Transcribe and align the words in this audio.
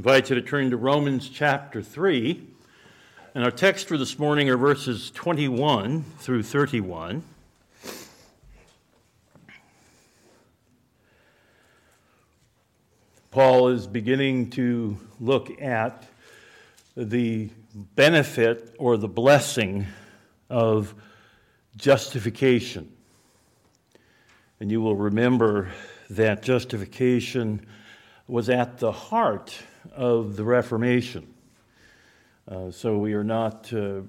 invite 0.00 0.30
you 0.30 0.34
to 0.34 0.40
turn 0.40 0.70
to 0.70 0.78
Romans 0.78 1.28
chapter 1.28 1.82
3. 1.82 2.42
And 3.34 3.44
our 3.44 3.50
text 3.50 3.86
for 3.86 3.98
this 3.98 4.18
morning 4.18 4.48
are 4.48 4.56
verses 4.56 5.10
21 5.10 6.04
through 6.20 6.42
31. 6.42 7.22
Paul 13.30 13.68
is 13.68 13.86
beginning 13.86 14.48
to 14.52 14.96
look 15.20 15.60
at 15.60 16.06
the 16.96 17.50
benefit 17.74 18.74
or 18.78 18.96
the 18.96 19.06
blessing 19.06 19.86
of 20.48 20.94
justification. 21.76 22.90
And 24.60 24.70
you 24.70 24.80
will 24.80 24.96
remember 24.96 25.68
that 26.08 26.42
justification 26.42 27.66
was 28.26 28.48
at 28.48 28.78
the 28.78 28.92
heart 28.92 29.62
of 29.94 30.36
the 30.36 30.44
Reformation. 30.44 31.32
Uh, 32.48 32.70
so 32.70 32.98
we 32.98 33.14
are 33.14 33.24
not 33.24 33.72
uh, 33.72 34.00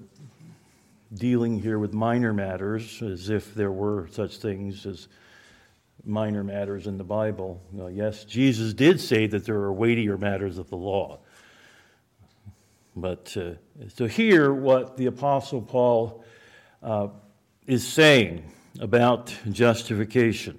dealing 1.14 1.60
here 1.60 1.78
with 1.78 1.92
minor 1.92 2.32
matters 2.32 3.02
as 3.02 3.28
if 3.28 3.54
there 3.54 3.70
were 3.70 4.08
such 4.10 4.38
things 4.38 4.86
as 4.86 5.08
minor 6.04 6.42
matters 6.42 6.86
in 6.86 6.98
the 6.98 7.04
Bible. 7.04 7.60
Uh, 7.78 7.86
yes, 7.86 8.24
Jesus 8.24 8.74
did 8.74 9.00
say 9.00 9.26
that 9.26 9.44
there 9.44 9.56
are 9.56 9.72
weightier 9.72 10.18
matters 10.18 10.58
of 10.58 10.68
the 10.70 10.76
law. 10.76 11.18
But 12.96 13.36
uh, 13.36 13.52
to 13.96 14.06
hear 14.06 14.52
what 14.52 14.96
the 14.96 15.06
Apostle 15.06 15.62
Paul 15.62 16.24
uh, 16.82 17.08
is 17.66 17.86
saying 17.86 18.50
about 18.80 19.34
justification. 19.50 20.58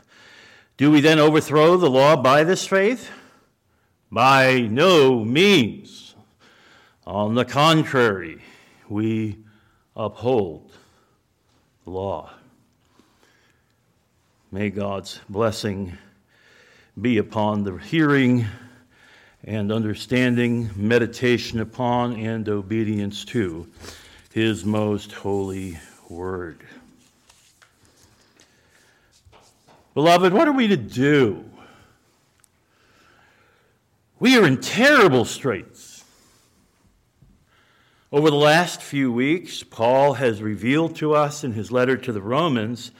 Do 0.81 0.89
we 0.89 0.99
then 0.99 1.19
overthrow 1.19 1.77
the 1.77 1.91
law 1.91 2.15
by 2.15 2.43
this 2.43 2.65
faith? 2.65 3.11
By 4.11 4.61
no 4.61 5.23
means. 5.23 6.15
On 7.05 7.35
the 7.35 7.45
contrary, 7.45 8.41
we 8.89 9.37
uphold 9.95 10.71
the 11.83 11.91
law. 11.91 12.31
May 14.51 14.71
God's 14.71 15.19
blessing 15.29 15.99
be 16.99 17.19
upon 17.19 17.63
the 17.63 17.77
hearing 17.77 18.47
and 19.43 19.71
understanding, 19.71 20.71
meditation 20.75 21.59
upon, 21.59 22.15
and 22.15 22.49
obedience 22.49 23.23
to 23.25 23.67
his 24.33 24.65
most 24.65 25.11
holy 25.11 25.77
word. 26.09 26.63
Beloved, 29.93 30.31
what 30.31 30.47
are 30.47 30.53
we 30.53 30.67
to 30.67 30.77
do? 30.77 31.43
We 34.19 34.37
are 34.37 34.45
in 34.45 34.61
terrible 34.61 35.25
straits. 35.25 36.03
Over 38.13 38.29
the 38.29 38.35
last 38.35 38.81
few 38.81 39.11
weeks, 39.11 39.63
Paul 39.63 40.13
has 40.13 40.41
revealed 40.41 40.95
to 40.97 41.13
us 41.13 41.43
in 41.43 41.53
his 41.53 41.71
letter 41.71 41.97
to 41.97 42.11
the 42.11 42.21
Romans 42.21 42.91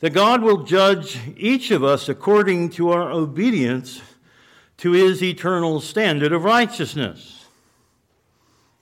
that 0.00 0.10
God 0.10 0.42
will 0.42 0.64
judge 0.64 1.18
each 1.36 1.70
of 1.70 1.84
us 1.84 2.08
according 2.08 2.70
to 2.70 2.90
our 2.90 3.10
obedience 3.10 4.00
to 4.78 4.92
his 4.92 5.22
eternal 5.22 5.80
standard 5.80 6.32
of 6.32 6.44
righteousness. 6.44 7.46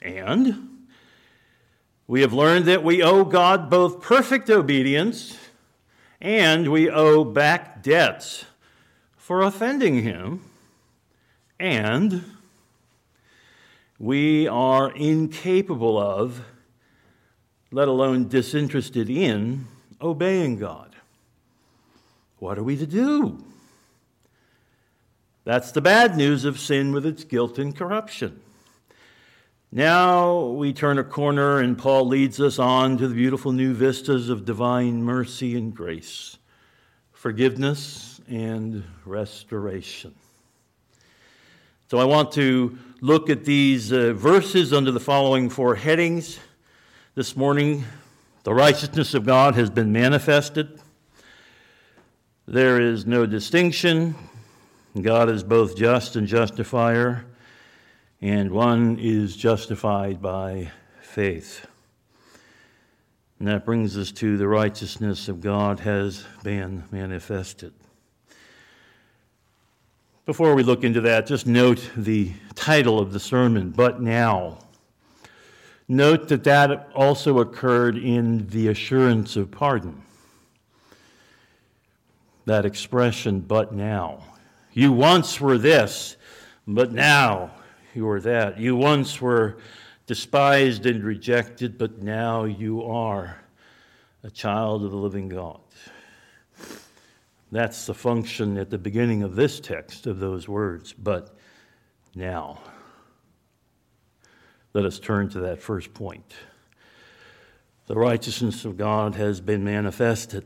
And 0.00 0.86
we 2.06 2.20
have 2.20 2.32
learned 2.32 2.66
that 2.66 2.84
we 2.84 3.02
owe 3.02 3.24
God 3.24 3.68
both 3.68 4.02
perfect 4.02 4.48
obedience 4.50 5.38
and 6.20 6.70
we 6.70 6.88
owe 6.90 7.24
back 7.24 7.82
debts 7.82 8.44
for 9.16 9.42
offending 9.42 10.02
him, 10.02 10.42
and 11.58 12.24
we 13.98 14.46
are 14.46 14.90
incapable 14.92 15.98
of, 15.98 16.42
let 17.70 17.88
alone 17.88 18.28
disinterested 18.28 19.10
in, 19.10 19.66
obeying 20.00 20.58
God. 20.58 20.94
What 22.38 22.58
are 22.58 22.62
we 22.62 22.76
to 22.76 22.86
do? 22.86 23.42
That's 25.44 25.72
the 25.72 25.80
bad 25.80 26.16
news 26.16 26.44
of 26.44 26.58
sin 26.58 26.92
with 26.92 27.06
its 27.06 27.24
guilt 27.24 27.58
and 27.58 27.74
corruption. 27.74 28.40
Now 29.72 30.42
we 30.46 30.72
turn 30.72 30.98
a 30.98 31.04
corner, 31.04 31.58
and 31.58 31.76
Paul 31.76 32.06
leads 32.06 32.40
us 32.40 32.58
on 32.60 32.98
to 32.98 33.08
the 33.08 33.14
beautiful 33.14 33.50
new 33.50 33.74
vistas 33.74 34.28
of 34.28 34.44
divine 34.44 35.02
mercy 35.02 35.56
and 35.56 35.74
grace, 35.74 36.38
forgiveness 37.12 38.20
and 38.28 38.84
restoration. 39.04 40.14
So 41.90 41.98
I 41.98 42.04
want 42.04 42.30
to 42.32 42.78
look 43.00 43.28
at 43.28 43.44
these 43.44 43.92
uh, 43.92 44.12
verses 44.12 44.72
under 44.72 44.92
the 44.92 45.00
following 45.00 45.50
four 45.50 45.74
headings. 45.74 46.38
This 47.16 47.36
morning, 47.36 47.84
the 48.44 48.54
righteousness 48.54 49.14
of 49.14 49.26
God 49.26 49.56
has 49.56 49.68
been 49.68 49.92
manifested. 49.92 50.80
There 52.46 52.80
is 52.80 53.04
no 53.04 53.26
distinction. 53.26 54.14
God 55.00 55.28
is 55.28 55.42
both 55.42 55.76
just 55.76 56.14
and 56.14 56.28
justifier 56.28 57.24
and 58.20 58.50
one 58.50 58.98
is 59.00 59.36
justified 59.36 60.22
by 60.22 60.70
faith. 61.00 61.66
And 63.38 63.48
that 63.48 63.66
brings 63.66 63.96
us 63.98 64.12
to 64.12 64.36
the 64.38 64.48
righteousness 64.48 65.28
of 65.28 65.42
God 65.42 65.80
has 65.80 66.24
been 66.42 66.84
manifested. 66.90 67.74
Before 70.24 70.54
we 70.54 70.62
look 70.62 70.82
into 70.82 71.02
that, 71.02 71.26
just 71.26 71.46
note 71.46 71.90
the 71.96 72.32
title 72.54 72.98
of 72.98 73.12
the 73.12 73.20
sermon, 73.20 73.70
But 73.70 74.00
Now. 74.00 74.58
Note 75.88 76.28
that 76.28 76.42
that 76.44 76.90
also 76.94 77.38
occurred 77.38 77.96
in 77.96 78.48
the 78.48 78.68
assurance 78.68 79.36
of 79.36 79.52
pardon. 79.52 80.02
That 82.46 82.64
expression, 82.64 83.40
but 83.40 83.72
now. 83.72 84.24
You 84.72 84.92
once 84.92 85.40
were 85.40 85.58
this, 85.58 86.16
but 86.66 86.90
now 86.90 87.52
you 87.96 88.08
are 88.08 88.20
that. 88.20 88.60
You 88.60 88.76
once 88.76 89.20
were 89.20 89.56
despised 90.06 90.86
and 90.86 91.02
rejected, 91.02 91.78
but 91.78 92.02
now 92.02 92.44
you 92.44 92.84
are 92.84 93.40
a 94.22 94.30
child 94.30 94.84
of 94.84 94.90
the 94.90 94.96
living 94.96 95.28
God. 95.28 95.60
That's 97.50 97.86
the 97.86 97.94
function 97.94 98.58
at 98.58 98.70
the 98.70 98.78
beginning 98.78 99.22
of 99.22 99.34
this 99.34 99.60
text 99.60 100.06
of 100.06 100.18
those 100.18 100.46
words, 100.46 100.92
but 100.92 101.34
now. 102.14 102.60
Let 104.74 104.84
us 104.84 104.98
turn 104.98 105.30
to 105.30 105.40
that 105.40 105.62
first 105.62 105.94
point. 105.94 106.34
The 107.86 107.94
righteousness 107.94 108.64
of 108.64 108.76
God 108.76 109.14
has 109.14 109.40
been 109.40 109.64
manifested. 109.64 110.44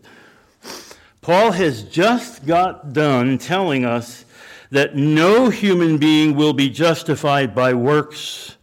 Paul 1.20 1.52
has 1.52 1.82
just 1.82 2.46
got 2.46 2.92
done 2.92 3.38
telling 3.38 3.84
us 3.84 4.24
that 4.70 4.94
no 4.94 5.50
human 5.50 5.98
being 5.98 6.36
will 6.36 6.52
be 6.52 6.70
justified 6.70 7.54
by 7.54 7.74
works 7.74 8.56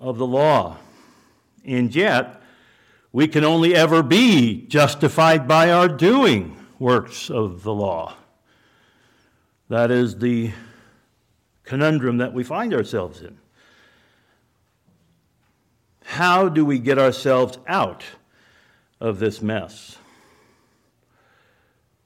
of 0.00 0.18
the 0.18 0.26
law. 0.26 0.78
And 1.64 1.94
yet, 1.94 2.40
we 3.12 3.26
can 3.26 3.44
only 3.44 3.74
ever 3.74 4.02
be 4.02 4.66
justified 4.66 5.48
by 5.48 5.70
our 5.70 5.88
doing 5.88 6.56
works 6.78 7.28
of 7.28 7.62
the 7.62 7.74
law. 7.74 8.14
That 9.68 9.90
is 9.90 10.18
the 10.18 10.52
conundrum 11.64 12.18
that 12.18 12.32
we 12.32 12.42
find 12.42 12.72
ourselves 12.72 13.20
in. 13.20 13.38
How 16.04 16.48
do 16.48 16.64
we 16.64 16.78
get 16.78 16.98
ourselves 16.98 17.58
out 17.68 18.04
of 19.00 19.20
this 19.20 19.40
mess? 19.40 19.96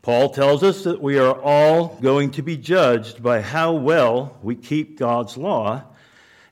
Paul 0.05 0.29
tells 0.29 0.63
us 0.63 0.85
that 0.85 1.01
we 1.01 1.17
are 1.17 1.41
all 1.41 1.97
going 2.03 2.31
to 2.33 2.43
be 2.43 2.59
judged 2.59 3.23
by 3.23 3.41
how 3.41 3.73
well 3.73 4.37
we 4.43 4.55
keep 4.55 4.99
God's 4.99 5.39
law. 5.39 5.83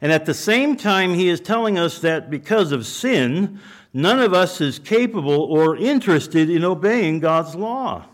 And 0.00 0.10
at 0.10 0.24
the 0.24 0.32
same 0.32 0.74
time, 0.74 1.12
he 1.12 1.28
is 1.28 1.38
telling 1.38 1.78
us 1.78 1.98
that 1.98 2.30
because 2.30 2.72
of 2.72 2.86
sin, 2.86 3.60
none 3.92 4.20
of 4.20 4.32
us 4.32 4.62
is 4.62 4.78
capable 4.78 5.38
or 5.38 5.76
interested 5.76 6.48
in 6.48 6.64
obeying 6.64 7.20
God's 7.20 7.54
law. 7.54 8.06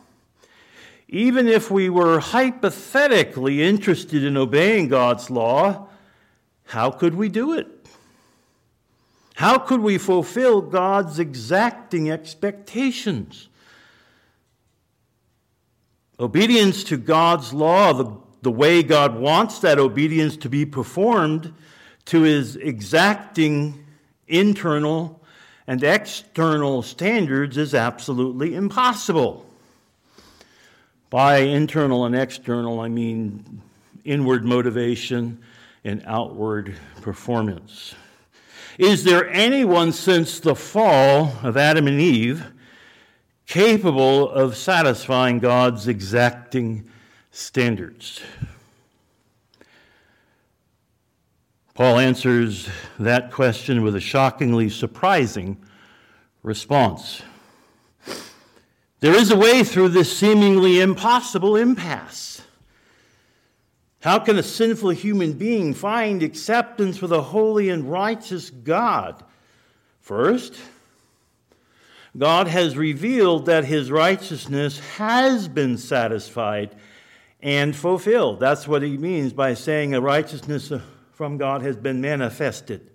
Even 1.06 1.46
if 1.46 1.70
we 1.70 1.88
were 1.88 2.18
hypothetically 2.18 3.62
interested 3.62 4.24
in 4.24 4.36
obeying 4.36 4.88
God's 4.88 5.30
law, 5.30 5.86
how 6.64 6.90
could 6.90 7.14
we 7.14 7.28
do 7.28 7.52
it? 7.52 7.68
How 9.36 9.56
could 9.58 9.82
we 9.82 9.98
fulfill 9.98 10.60
God's 10.60 11.20
exacting 11.20 12.10
expectations? 12.10 13.47
Obedience 16.20 16.82
to 16.84 16.96
God's 16.96 17.52
law, 17.52 17.92
the, 17.92 18.16
the 18.42 18.50
way 18.50 18.82
God 18.82 19.16
wants 19.16 19.60
that 19.60 19.78
obedience 19.78 20.36
to 20.38 20.48
be 20.48 20.66
performed, 20.66 21.52
to 22.06 22.22
his 22.22 22.56
exacting 22.56 23.84
internal 24.26 25.22
and 25.66 25.84
external 25.84 26.82
standards 26.82 27.56
is 27.56 27.74
absolutely 27.74 28.54
impossible. 28.54 29.46
By 31.10 31.38
internal 31.38 32.04
and 32.06 32.16
external, 32.16 32.80
I 32.80 32.88
mean 32.88 33.62
inward 34.04 34.44
motivation 34.44 35.42
and 35.84 36.02
outward 36.06 36.74
performance. 37.02 37.94
Is 38.78 39.04
there 39.04 39.28
anyone 39.30 39.92
since 39.92 40.40
the 40.40 40.54
fall 40.54 41.32
of 41.42 41.56
Adam 41.56 41.86
and 41.86 42.00
Eve 42.00 42.44
capable 43.48 44.30
of 44.30 44.56
satisfying 44.56 45.40
God's 45.40 45.88
exacting 45.88 46.88
standards? 47.32 48.20
Paul 51.74 51.98
answers 51.98 52.68
that 52.98 53.32
question 53.32 53.82
with 53.82 53.96
a 53.96 54.00
shockingly 54.00 54.68
surprising 54.68 55.56
response. 56.42 57.22
There 59.00 59.14
is 59.14 59.30
a 59.30 59.36
way 59.36 59.64
through 59.64 59.90
this 59.90 60.16
seemingly 60.16 60.80
impossible 60.80 61.56
impasse. 61.56 62.42
How 64.00 64.18
can 64.18 64.36
a 64.38 64.42
sinful 64.42 64.90
human 64.90 65.32
being 65.32 65.72
find 65.72 66.22
acceptance 66.22 67.00
with 67.00 67.12
a 67.12 67.22
holy 67.22 67.70
and 67.70 67.90
righteous 67.90 68.50
God? 68.50 69.24
First, 70.00 70.54
God 72.18 72.48
has 72.48 72.76
revealed 72.76 73.46
that 73.46 73.64
his 73.64 73.92
righteousness 73.92 74.80
has 74.96 75.46
been 75.46 75.78
satisfied 75.78 76.74
and 77.40 77.76
fulfilled. 77.76 78.40
That's 78.40 78.66
what 78.66 78.82
he 78.82 78.98
means 78.98 79.32
by 79.32 79.54
saying 79.54 79.94
a 79.94 80.00
righteousness 80.00 80.72
from 81.12 81.38
God 81.38 81.62
has 81.62 81.76
been 81.76 82.00
manifested. 82.00 82.90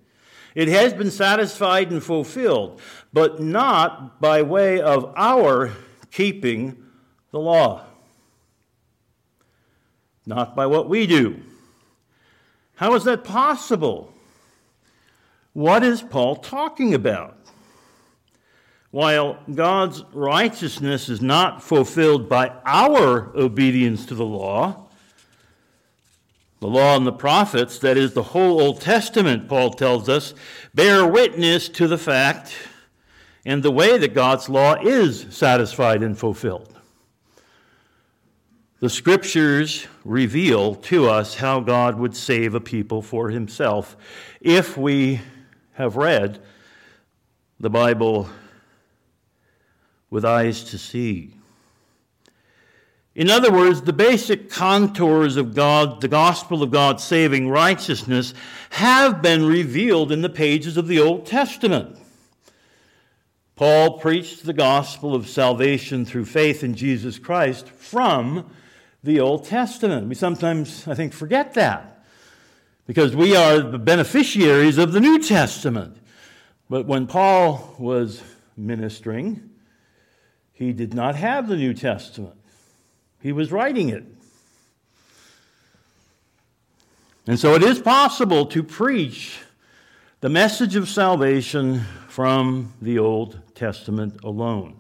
It 0.56 0.68
has 0.68 0.94
been 0.94 1.10
satisfied 1.10 1.92
and 1.92 2.04
fulfilled, 2.04 2.81
but 3.14 3.42
not 3.42 4.20
by 4.20 4.42
way 4.42 4.81
of 4.81 5.14
our 5.16 5.72
keeping 6.12 6.84
the 7.31 7.40
law. 7.40 7.86
Not 10.25 10.56
by 10.56 10.66
what 10.68 10.90
we 10.90 11.08
do. 11.08 11.42
How 12.75 12.94
is 12.96 13.06
that 13.06 13.24
possible? 13.24 14.14
What 15.54 15.84
is 15.84 16.02
Paul 16.02 16.36
talking 16.36 16.94
about? 16.94 17.38
While 18.94 19.40
God's 19.51 20.04
righteousness 20.13 21.10
is 21.10 21.19
not 21.19 21.63
fulfilled 21.63 22.30
by 22.30 22.51
our 22.63 23.36
obedience 23.36 24.06
to 24.06 24.13
the 24.13 24.24
law, 24.24 24.86
the 26.60 26.68
law 26.68 26.95
and 26.95 27.07
the 27.07 27.12
prophets, 27.12 27.80
that 27.80 27.98
is 27.98 28.13
the 28.13 28.22
whole 28.22 28.62
Old 28.62 28.81
Testament, 28.81 29.50
Paul 29.50 29.72
tells 29.72 30.10
us, 30.10 30.36
bear 30.75 31.07
witness 31.07 31.69
to 31.69 31.88
the 31.88 31.98
fact 31.98 32.54
and 33.44 33.63
the 33.63 33.72
way 33.72 33.98
that 33.98 34.13
God's 34.13 34.48
law 34.48 34.75
is 34.80 35.25
satisfied 35.31 36.04
and 36.04 36.16
fulfilled. 36.16 36.78
The 38.80 38.92
scriptures 38.92 39.88
reveal 40.06 40.75
to 40.75 41.10
us 41.10 41.34
how 41.34 41.62
God 41.62 41.98
would 41.98 42.16
save 42.16 42.54
a 42.54 42.62
people 42.62 43.01
for 43.01 43.31
himself 43.31 43.98
if 44.39 44.78
we 44.78 45.19
have 45.72 45.96
read 45.96 46.44
the 47.60 47.72
Bible 47.72 48.30
with 50.13 50.24
eyes 50.24 50.63
to 50.63 50.77
see. 50.77 51.33
In 53.15 53.31
other 53.31 53.51
words, 53.51 53.81
the 53.81 53.92
basic 53.92 54.48
contours 54.48 55.38
of 55.38 55.56
God, 55.56 56.01
the 56.01 56.07
gospel 56.07 56.62
of 56.62 56.69
God's 56.69 57.04
saving 57.04 57.50
righteousness, 57.50 58.36
have 58.69 59.24
been 59.24 59.44
revealed 59.44 60.12
in 60.12 60.21
the 60.21 60.30
pages 60.30 60.77
of 60.77 60.88
the 60.88 61.00
Old 61.00 61.25
Testament. 61.25 61.98
Paul 63.56 63.98
preached 63.98 64.45
the 64.45 64.54
gospel 64.54 65.15
of 65.15 65.27
salvation 65.27 66.06
through 66.06 66.25
faith 66.25 66.63
in 66.63 66.75
Jesus 66.75 67.18
Christ 67.18 67.69
from 67.69 68.51
the 69.04 69.19
Old 69.19 69.45
Testament. 69.45 70.07
We 70.07 70.13
sometimes, 70.13 70.88
I 70.88 70.94
think, 70.94 71.13
forget 71.13 71.56
that 71.56 72.06
because 72.86 73.15
we 73.15 73.36
are 73.36 73.62
the 73.62 73.79
beneficiaries 73.79 74.77
of 74.77 74.91
the 74.91 75.01
New 75.01 75.24
Testament. 75.24 75.98
But 76.70 76.86
when 76.86 77.08
Paul 77.08 77.75
was 77.79 78.22
ministering, 78.55 79.50
he 80.63 80.74
did 80.74 80.93
not 80.93 81.15
have 81.15 81.48
the 81.48 81.58
New 81.58 81.74
Testament, 81.74 82.36
he 83.22 83.32
was 83.32 83.51
writing 83.51 83.89
it. 83.89 84.05
And 87.25 87.39
so 87.39 87.53
it 87.55 87.63
is 87.63 87.79
possible 87.79 88.46
to 88.48 88.63
preach 88.63 89.39
the 90.20 90.29
message 90.29 90.75
of 90.75 90.89
salvation 90.89 91.82
from 92.10 92.74
the 92.82 93.00
Old 93.00 93.39
Testament 93.55 94.24
alone. 94.24 94.75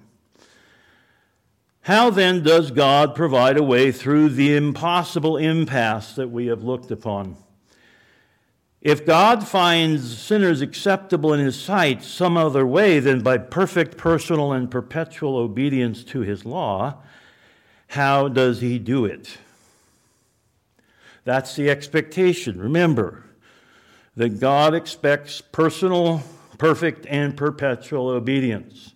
How 1.81 2.09
then 2.09 2.43
does 2.43 2.71
God 2.71 3.15
provide 3.15 3.57
a 3.57 3.63
way 3.63 3.91
through 3.91 4.29
the 4.29 4.55
impossible 4.55 5.35
impasse 5.35 6.15
that 6.15 6.29
we 6.29 6.47
have 6.47 6.63
looked 6.63 6.91
upon? 6.91 7.35
If 8.83 9.05
God 9.05 9.47
finds 9.47 10.19
sinners 10.19 10.59
acceptable 10.59 11.31
in 11.31 11.39
his 11.39 11.57
sight 11.57 12.03
some 12.03 12.35
other 12.35 12.67
way 12.67 12.99
than 12.99 13.23
by 13.23 13.37
perfect 13.37 13.95
personal 13.95 14.51
and 14.51 14.69
perpetual 14.69 15.37
obedience 15.37 16.03
to 16.03 16.19
his 16.19 16.43
law, 16.43 16.97
how 17.87 18.27
does 18.27 18.59
he 18.59 18.79
do 18.79 19.05
it? 19.05 19.37
That's 21.23 21.55
the 21.55 21.69
expectation. 21.69 22.59
Remember 22.59 23.23
that 24.17 24.41
God 24.41 24.73
expects 24.73 25.39
personal, 25.39 26.21
perfect, 26.57 27.05
and 27.05 27.37
perpetual 27.37 28.09
obedience 28.09 28.93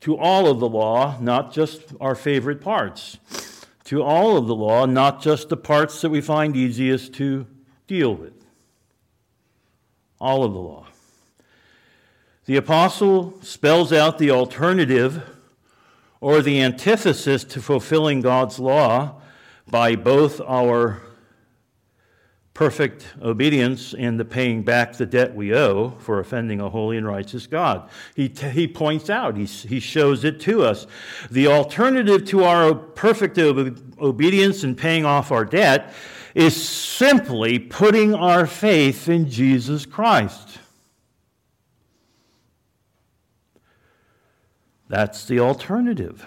to 0.00 0.18
all 0.18 0.48
of 0.48 0.58
the 0.58 0.68
law, 0.68 1.16
not 1.20 1.52
just 1.52 1.82
our 2.00 2.16
favorite 2.16 2.60
parts. 2.60 3.16
To 3.84 4.02
all 4.02 4.36
of 4.36 4.48
the 4.48 4.56
law, 4.56 4.86
not 4.86 5.22
just 5.22 5.50
the 5.50 5.56
parts 5.56 6.00
that 6.00 6.10
we 6.10 6.20
find 6.20 6.56
easiest 6.56 7.12
to 7.14 7.46
deal 7.86 8.14
with. 8.14 8.32
All 10.20 10.44
of 10.44 10.52
the 10.52 10.58
law. 10.58 10.86
The 12.46 12.56
apostle 12.56 13.38
spells 13.42 13.92
out 13.92 14.18
the 14.18 14.30
alternative 14.30 15.22
or 16.20 16.42
the 16.42 16.60
antithesis 16.60 17.44
to 17.44 17.60
fulfilling 17.60 18.20
God's 18.20 18.58
law 18.58 19.20
by 19.66 19.96
both 19.96 20.40
our 20.42 21.00
perfect 22.54 23.14
obedience 23.20 23.94
and 23.94 24.18
the 24.18 24.24
paying 24.24 24.62
back 24.62 24.92
the 24.92 25.04
debt 25.04 25.34
we 25.34 25.52
owe 25.52 25.90
for 25.98 26.20
offending 26.20 26.60
a 26.60 26.70
holy 26.70 26.96
and 26.96 27.06
righteous 27.06 27.48
God. 27.48 27.90
He, 28.14 28.28
t- 28.28 28.48
he 28.48 28.68
points 28.68 29.10
out, 29.10 29.36
he, 29.36 29.44
he 29.44 29.80
shows 29.80 30.22
it 30.22 30.38
to 30.42 30.62
us. 30.62 30.86
The 31.30 31.48
alternative 31.48 32.24
to 32.26 32.44
our 32.44 32.74
perfect 32.74 33.38
ob- 33.38 34.00
obedience 34.00 34.62
and 34.62 34.78
paying 34.78 35.04
off 35.04 35.32
our 35.32 35.44
debt 35.44 35.92
is 36.34 36.68
simply 36.68 37.58
putting 37.58 38.14
our 38.14 38.46
faith 38.46 39.08
in 39.08 39.30
Jesus 39.30 39.86
Christ. 39.86 40.58
That's 44.88 45.24
the 45.24 45.40
alternative. 45.40 46.26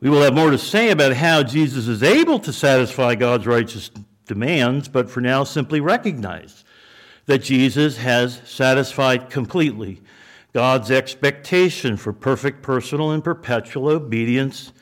We 0.00 0.10
will 0.10 0.22
have 0.22 0.34
more 0.34 0.50
to 0.50 0.58
say 0.58 0.90
about 0.90 1.14
how 1.14 1.42
Jesus 1.42 1.86
is 1.86 2.02
able 2.02 2.38
to 2.40 2.52
satisfy 2.52 3.14
God's 3.14 3.46
righteous 3.46 3.90
demands, 4.26 4.88
but 4.88 5.10
for 5.10 5.20
now, 5.20 5.44
simply 5.44 5.80
recognize 5.80 6.64
that 7.26 7.38
Jesus 7.38 7.98
has 7.98 8.40
satisfied 8.44 9.30
completely 9.30 10.00
God's 10.52 10.90
expectation 10.90 11.96
for 11.96 12.12
perfect 12.12 12.62
personal 12.62 13.12
and 13.12 13.22
perpetual 13.22 13.88
obedience 13.88 14.72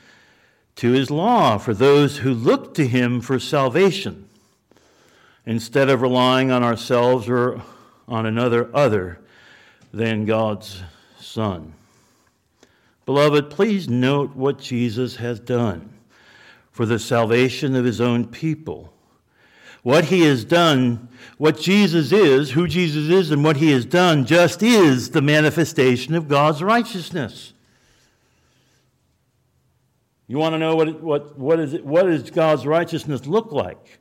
to 0.81 0.93
his 0.93 1.11
law 1.11 1.59
for 1.59 1.75
those 1.75 2.17
who 2.17 2.33
look 2.33 2.73
to 2.73 2.87
him 2.87 3.21
for 3.21 3.37
salvation 3.37 4.27
instead 5.45 5.89
of 5.89 6.01
relying 6.01 6.49
on 6.49 6.63
ourselves 6.63 7.29
or 7.29 7.61
on 8.07 8.25
another 8.25 8.67
other 8.75 9.19
than 9.93 10.25
God's 10.25 10.81
Son. 11.19 11.73
Beloved, 13.05 13.51
please 13.51 13.87
note 13.87 14.35
what 14.35 14.57
Jesus 14.57 15.17
has 15.17 15.39
done 15.39 15.93
for 16.71 16.87
the 16.87 16.97
salvation 16.97 17.75
of 17.75 17.85
his 17.85 18.01
own 18.01 18.25
people. 18.25 18.91
What 19.83 20.05
he 20.05 20.21
has 20.21 20.43
done, 20.43 21.09
what 21.37 21.59
Jesus 21.59 22.11
is, 22.11 22.49
who 22.49 22.67
Jesus 22.67 23.07
is, 23.07 23.29
and 23.29 23.43
what 23.43 23.57
he 23.57 23.69
has 23.69 23.85
done 23.85 24.25
just 24.25 24.63
is 24.63 25.11
the 25.11 25.21
manifestation 25.21 26.15
of 26.15 26.27
God's 26.27 26.63
righteousness. 26.63 27.53
You 30.31 30.37
want 30.37 30.53
to 30.53 30.59
know 30.59 30.77
what, 30.77 31.01
what, 31.01 31.37
what, 31.37 31.59
is 31.59 31.73
it, 31.73 31.85
what 31.85 32.03
does 32.03 32.31
God's 32.31 32.65
righteousness 32.65 33.25
look 33.25 33.51
like? 33.51 33.99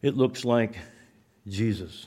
It 0.00 0.16
looks 0.16 0.46
like 0.46 0.78
Jesus. 1.46 2.06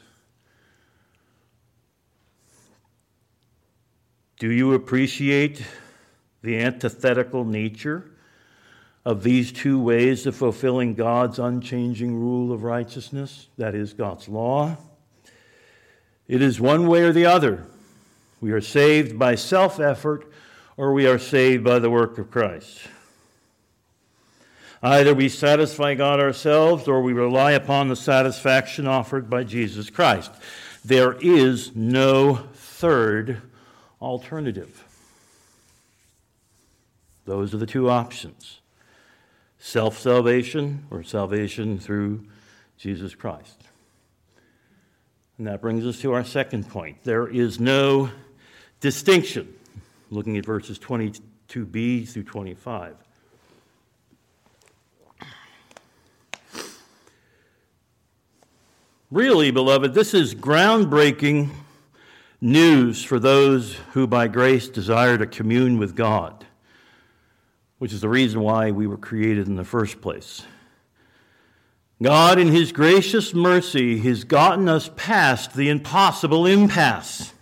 Do 4.39 4.51
you 4.51 4.73
appreciate 4.73 5.63
the 6.41 6.57
antithetical 6.57 7.45
nature 7.45 8.09
of 9.05 9.21
these 9.21 9.51
two 9.51 9.79
ways 9.79 10.25
of 10.25 10.35
fulfilling 10.35 10.95
God's 10.95 11.37
unchanging 11.37 12.15
rule 12.15 12.51
of 12.51 12.63
righteousness? 12.63 13.47
That 13.59 13.75
is, 13.75 13.93
God's 13.93 14.27
law. 14.27 14.75
It 16.27 16.41
is 16.41 16.59
one 16.59 16.87
way 16.87 17.03
or 17.03 17.13
the 17.13 17.27
other. 17.27 17.67
We 18.41 18.53
are 18.53 18.61
saved 18.61 19.19
by 19.19 19.35
self 19.35 19.79
effort 19.79 20.33
or 20.77 20.93
we 20.93 21.07
are 21.07 21.19
saved 21.19 21.63
by 21.63 21.79
the 21.79 21.89
work 21.89 22.17
of 22.17 22.31
Christ. 22.31 22.79
Either 24.81 25.13
we 25.13 25.29
satisfy 25.29 25.95
God 25.95 26.19
ourselves 26.19 26.87
or 26.87 27.01
we 27.01 27.13
rely 27.13 27.51
upon 27.53 27.87
the 27.87 27.95
satisfaction 27.95 28.85
offered 28.85 29.29
by 29.29 29.43
Jesus 29.43 29.89
Christ. 29.89 30.31
There 30.83 31.13
is 31.21 31.73
no 31.75 32.35
third 32.53 33.41
alternative. 34.01 34.83
Those 37.25 37.53
are 37.53 37.57
the 37.57 37.65
two 37.65 37.89
options 37.89 38.59
self 39.57 39.97
salvation 39.97 40.85
or 40.91 41.03
salvation 41.03 41.79
through 41.79 42.25
Jesus 42.77 43.15
Christ. 43.15 43.63
And 45.37 45.47
that 45.47 45.61
brings 45.61 45.85
us 45.85 46.01
to 46.01 46.11
our 46.11 46.25
second 46.25 46.67
point. 46.67 47.03
There 47.03 47.25
is 47.25 47.61
no 47.61 48.09
distinction 48.81 49.53
looking 50.13 50.37
at 50.37 50.45
verses 50.45 50.77
22b 50.79 52.07
through 52.07 52.23
25. 52.23 52.95
Really, 59.11 59.51
beloved, 59.51 59.93
this 59.93 60.13
is 60.13 60.33
groundbreaking 60.33 61.49
news 62.41 63.03
for 63.03 63.19
those 63.19 63.75
who 63.91 64.07
by 64.07 64.27
grace 64.27 64.67
desire 64.67 65.17
to 65.17 65.27
commune 65.27 65.77
with 65.77 65.95
God, 65.95 66.45
which 67.77 67.93
is 67.93 68.01
the 68.01 68.09
reason 68.09 68.41
why 68.41 68.71
we 68.71 68.87
were 68.87 68.97
created 68.97 69.47
in 69.47 69.55
the 69.55 69.63
first 69.63 70.01
place. 70.01 70.43
God, 72.01 72.39
in 72.39 72.47
His 72.47 72.71
gracious 72.71 73.33
mercy, 73.33 73.99
has 73.99 74.23
gotten 74.23 74.67
us 74.67 74.89
past 74.95 75.53
the 75.53 75.69
impossible 75.69 76.45
impasse. 76.45 77.32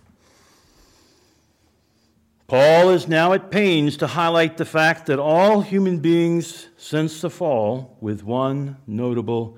Paul 2.52 2.90
is 2.90 3.08
now 3.08 3.32
at 3.32 3.50
pains 3.50 3.96
to 3.96 4.06
highlight 4.06 4.58
the 4.58 4.66
fact 4.66 5.06
that 5.06 5.18
all 5.18 5.62
human 5.62 6.00
beings 6.00 6.68
since 6.76 7.22
the 7.22 7.30
fall, 7.30 7.96
with 8.02 8.22
one 8.22 8.76
notable 8.86 9.56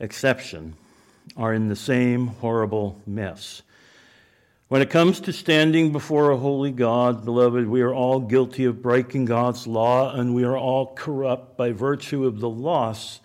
exception, 0.00 0.74
are 1.36 1.52
in 1.52 1.68
the 1.68 1.76
same 1.76 2.28
horrible 2.28 2.98
mess. 3.06 3.60
When 4.68 4.80
it 4.80 4.88
comes 4.88 5.20
to 5.20 5.34
standing 5.34 5.92
before 5.92 6.30
a 6.30 6.38
holy 6.38 6.72
God, 6.72 7.26
beloved, 7.26 7.68
we 7.68 7.82
are 7.82 7.92
all 7.92 8.20
guilty 8.20 8.64
of 8.64 8.80
breaking 8.80 9.26
God's 9.26 9.66
law, 9.66 10.14
and 10.14 10.34
we 10.34 10.44
are 10.44 10.56
all 10.56 10.94
corrupt 10.94 11.58
by 11.58 11.72
virtue 11.72 12.24
of 12.24 12.40
the 12.40 12.48
loss 12.48 13.20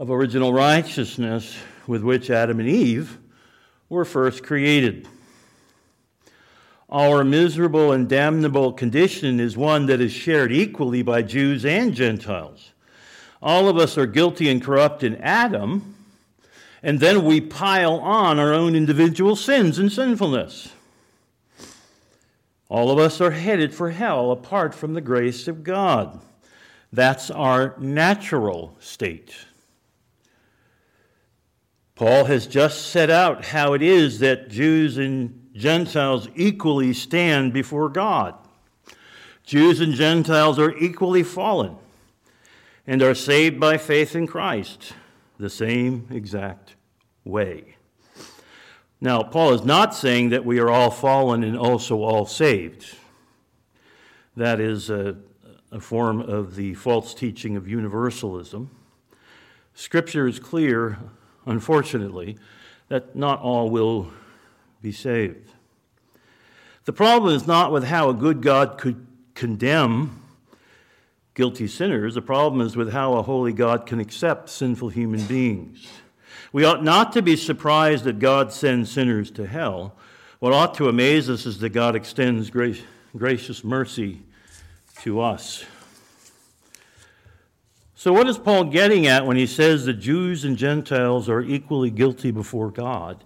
of 0.00 0.10
original 0.10 0.52
righteousness 0.52 1.56
with 1.86 2.02
which 2.02 2.28
Adam 2.28 2.58
and 2.58 2.68
Eve 2.68 3.18
were 3.88 4.04
first 4.04 4.42
created. 4.42 5.06
Our 6.94 7.24
miserable 7.24 7.90
and 7.90 8.08
damnable 8.08 8.72
condition 8.72 9.40
is 9.40 9.56
one 9.56 9.86
that 9.86 10.00
is 10.00 10.12
shared 10.12 10.52
equally 10.52 11.02
by 11.02 11.22
Jews 11.22 11.64
and 11.64 11.92
Gentiles. 11.92 12.70
All 13.42 13.68
of 13.68 13.76
us 13.76 13.98
are 13.98 14.06
guilty 14.06 14.48
and 14.48 14.62
corrupt 14.62 15.02
in 15.02 15.16
Adam, 15.16 15.96
and 16.84 17.00
then 17.00 17.24
we 17.24 17.40
pile 17.40 17.96
on 17.96 18.38
our 18.38 18.54
own 18.54 18.76
individual 18.76 19.34
sins 19.34 19.76
and 19.76 19.90
sinfulness. 19.90 20.72
All 22.68 22.92
of 22.92 23.00
us 23.00 23.20
are 23.20 23.32
headed 23.32 23.74
for 23.74 23.90
hell 23.90 24.30
apart 24.30 24.72
from 24.72 24.94
the 24.94 25.00
grace 25.00 25.48
of 25.48 25.64
God. 25.64 26.20
That's 26.92 27.28
our 27.28 27.74
natural 27.76 28.76
state. 28.78 29.34
Paul 31.96 32.26
has 32.26 32.46
just 32.46 32.90
set 32.92 33.10
out 33.10 33.46
how 33.46 33.72
it 33.72 33.82
is 33.82 34.20
that 34.20 34.48
Jews 34.48 34.96
and 34.96 35.43
Gentiles 35.54 36.28
equally 36.34 36.92
stand 36.92 37.52
before 37.52 37.88
God. 37.88 38.34
Jews 39.44 39.80
and 39.80 39.94
Gentiles 39.94 40.58
are 40.58 40.76
equally 40.78 41.22
fallen 41.22 41.76
and 42.86 43.02
are 43.02 43.14
saved 43.14 43.60
by 43.60 43.76
faith 43.76 44.16
in 44.16 44.26
Christ 44.26 44.94
the 45.38 45.50
same 45.50 46.08
exact 46.10 46.74
way. 47.24 47.76
Now, 49.00 49.22
Paul 49.22 49.52
is 49.52 49.64
not 49.64 49.94
saying 49.94 50.30
that 50.30 50.44
we 50.44 50.58
are 50.58 50.70
all 50.70 50.90
fallen 50.90 51.44
and 51.44 51.58
also 51.58 52.02
all 52.02 52.26
saved. 52.26 52.96
That 54.36 54.60
is 54.60 54.88
a, 54.88 55.16
a 55.70 55.80
form 55.80 56.20
of 56.20 56.56
the 56.56 56.74
false 56.74 57.14
teaching 57.14 57.56
of 57.56 57.68
universalism. 57.68 58.70
Scripture 59.74 60.26
is 60.26 60.38
clear, 60.38 60.98
unfortunately, 61.44 62.38
that 62.88 63.14
not 63.14 63.40
all 63.40 63.68
will 63.68 64.10
be 64.84 64.92
saved. 64.92 65.50
The 66.84 66.92
problem 66.92 67.34
is 67.34 67.46
not 67.46 67.72
with 67.72 67.84
how 67.84 68.10
a 68.10 68.14
good 68.14 68.42
God 68.42 68.76
could 68.76 69.06
condemn 69.34 70.22
guilty 71.34 71.66
sinners. 71.66 72.14
The 72.14 72.20
problem 72.20 72.60
is 72.60 72.76
with 72.76 72.92
how 72.92 73.14
a 73.14 73.22
holy 73.22 73.54
God 73.54 73.86
can 73.86 73.98
accept 73.98 74.50
sinful 74.50 74.90
human 74.90 75.24
beings. 75.24 75.88
We 76.52 76.64
ought 76.64 76.84
not 76.84 77.14
to 77.14 77.22
be 77.22 77.34
surprised 77.34 78.04
that 78.04 78.18
God 78.18 78.52
sends 78.52 78.90
sinners 78.90 79.30
to 79.32 79.46
hell. 79.46 79.96
What 80.38 80.52
ought 80.52 80.74
to 80.74 80.90
amaze 80.90 81.30
us 81.30 81.46
is 81.46 81.58
that 81.60 81.70
God 81.70 81.96
extends 81.96 82.50
grace, 82.50 82.82
gracious 83.16 83.64
mercy 83.64 84.20
to 85.00 85.22
us. 85.22 85.64
So, 87.94 88.12
what 88.12 88.28
is 88.28 88.36
Paul 88.36 88.64
getting 88.64 89.06
at 89.06 89.24
when 89.24 89.38
he 89.38 89.46
says 89.46 89.86
that 89.86 89.94
Jews 89.94 90.44
and 90.44 90.58
Gentiles 90.58 91.30
are 91.30 91.40
equally 91.40 91.88
guilty 91.88 92.30
before 92.30 92.70
God? 92.70 93.24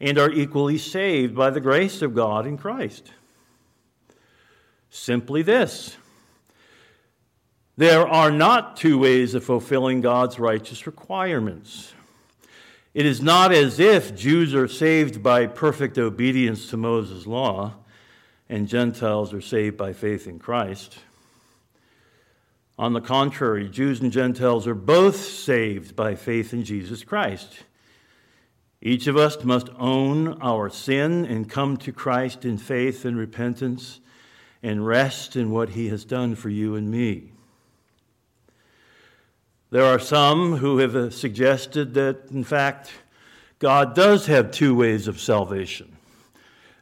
And 0.00 0.18
are 0.18 0.30
equally 0.30 0.78
saved 0.78 1.34
by 1.34 1.50
the 1.50 1.60
grace 1.60 2.02
of 2.02 2.14
God 2.14 2.46
in 2.46 2.56
Christ. 2.58 3.10
Simply 4.90 5.42
this 5.42 5.96
there 7.76 8.08
are 8.08 8.30
not 8.30 8.78
two 8.78 8.98
ways 8.98 9.34
of 9.34 9.44
fulfilling 9.44 10.00
God's 10.00 10.38
righteous 10.38 10.86
requirements. 10.86 11.92
It 12.94 13.04
is 13.04 13.20
not 13.20 13.52
as 13.52 13.78
if 13.78 14.16
Jews 14.16 14.54
are 14.54 14.68
saved 14.68 15.22
by 15.22 15.46
perfect 15.46 15.98
obedience 15.98 16.70
to 16.70 16.78
Moses' 16.78 17.26
law 17.26 17.74
and 18.48 18.66
Gentiles 18.66 19.34
are 19.34 19.42
saved 19.42 19.76
by 19.76 19.92
faith 19.92 20.26
in 20.26 20.38
Christ. 20.38 20.98
On 22.78 22.94
the 22.94 23.02
contrary, 23.02 23.68
Jews 23.68 24.00
and 24.00 24.12
Gentiles 24.12 24.66
are 24.66 24.74
both 24.74 25.16
saved 25.16 25.94
by 25.94 26.14
faith 26.14 26.54
in 26.54 26.64
Jesus 26.64 27.04
Christ. 27.04 27.64
Each 28.86 29.08
of 29.08 29.16
us 29.16 29.42
must 29.42 29.68
own 29.80 30.40
our 30.40 30.70
sin 30.70 31.24
and 31.24 31.50
come 31.50 31.76
to 31.78 31.90
Christ 31.90 32.44
in 32.44 32.56
faith 32.56 33.04
and 33.04 33.18
repentance 33.18 33.98
and 34.62 34.86
rest 34.86 35.34
in 35.34 35.50
what 35.50 35.70
he 35.70 35.88
has 35.88 36.04
done 36.04 36.36
for 36.36 36.50
you 36.50 36.76
and 36.76 36.88
me. 36.88 37.32
There 39.70 39.84
are 39.84 39.98
some 39.98 40.58
who 40.58 40.78
have 40.78 41.12
suggested 41.12 41.94
that, 41.94 42.30
in 42.30 42.44
fact, 42.44 42.92
God 43.58 43.96
does 43.96 44.26
have 44.26 44.52
two 44.52 44.76
ways 44.76 45.08
of 45.08 45.18
salvation 45.20 45.96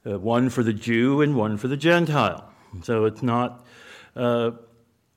uh, 0.05 0.19
one 0.19 0.51
for 0.51 0.63
the 0.63 0.75
Jew 0.75 1.23
and 1.23 1.35
one 1.35 1.57
for 1.57 1.69
the 1.69 1.77
Gentile. 1.79 2.53
So 2.83 3.07
it's 3.07 3.23
not 3.23 3.65
uh, 4.15 4.51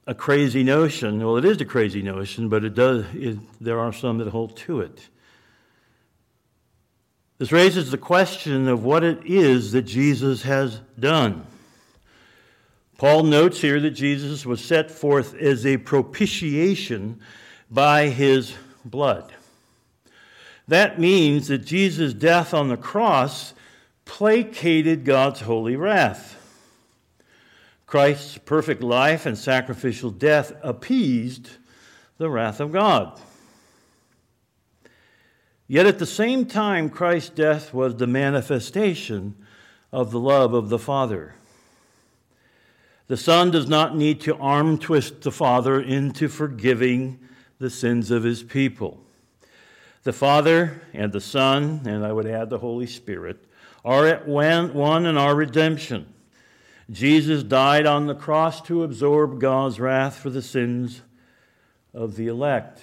a 0.06 0.16
crazy 0.16 0.64
notion. 0.64 1.20
Well, 1.20 1.36
it 1.36 1.44
is 1.44 1.60
a 1.60 1.66
crazy 1.66 2.02
notion, 2.02 2.48
but 2.48 2.64
it 2.64 2.76
does, 2.76 3.04
it, 3.14 3.40
there 3.60 3.78
are 3.78 3.92
some 3.92 4.20
that 4.20 4.30
hold 4.30 4.56
to 4.56 4.80
it. 4.80 5.10
This 7.38 7.52
raises 7.52 7.92
the 7.92 7.98
question 7.98 8.68
of 8.68 8.84
what 8.84 9.04
it 9.04 9.26
is 9.26 9.72
that 9.74 9.84
Jesus 9.84 10.42
has 10.42 10.80
done. 11.00 11.46
Paul 12.98 13.24
notes 13.24 13.62
here 13.62 13.80
that 13.80 13.92
Jesus 13.92 14.44
was 14.44 14.64
set 14.64 14.90
forth 14.90 15.36
as 15.36 15.66
a 15.66 15.78
propitiation 15.78 17.20
by 17.70 18.08
his 18.08 18.56
blood. 18.84 19.32
That 20.68 21.00
means 21.00 21.48
that 21.48 21.60
Jesus' 21.60 22.14
death 22.14 22.56
on 22.56 22.70
the 22.70 22.78
cross 22.78 23.54
placated 24.06 25.06
God's 25.06 25.42
holy 25.42 25.76
wrath. 25.76 26.34
Christ's 27.86 28.38
perfect 28.40 28.82
life 28.82 29.26
and 29.26 29.38
sacrificial 29.38 30.10
death 30.10 30.52
appeased 30.64 31.52
the 32.18 32.30
wrath 32.30 32.60
of 32.60 32.72
God. 32.72 33.20
Yet 35.68 35.86
at 35.86 36.00
the 36.00 36.06
same 36.06 36.46
time, 36.46 36.90
Christ's 36.90 37.30
death 37.30 37.74
was 37.74 37.96
the 37.96 38.08
manifestation 38.08 39.36
of 39.92 40.12
the 40.12 40.20
love 40.20 40.54
of 40.54 40.70
the 40.70 40.80
Father. 40.80 41.36
The 43.08 43.18
Son 43.18 43.52
does 43.52 43.68
not 43.68 43.96
need 43.96 44.22
to 44.22 44.36
arm 44.38 44.78
twist 44.78 45.22
the 45.22 45.32
Father 45.32 45.82
into 45.82 46.28
forgiving 46.28 47.20
the 47.60 47.70
sins 47.70 48.12
of 48.12 48.24
his 48.24 48.44
people. 48.44 49.02
The 50.04 50.14
Father 50.14 50.82
and 50.94 51.12
the 51.12 51.22
Son, 51.22 51.82
and 51.86 52.06
I 52.06 52.14
would 52.14 52.28
add 52.28 52.50
the 52.50 52.60
Holy 52.60 52.88
Spirit, 52.88 53.44
are 53.84 54.08
at 54.08 54.28
one 54.28 55.06
in 55.06 55.18
our 55.18 55.36
redemption. 55.36 56.14
Jesus 56.90 57.44
died 57.44 57.86
on 57.86 58.08
the 58.08 58.16
cross 58.16 58.62
to 58.64 58.84
absorb 58.84 59.42
God's 59.42 59.80
wrath 59.80 60.18
for 60.18 60.30
the 60.30 60.42
sins 60.42 61.02
of 61.94 62.16
the 62.16 62.28
elect. 62.28 62.80